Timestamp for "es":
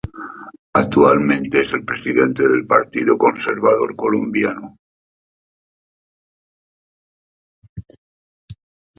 1.61-1.73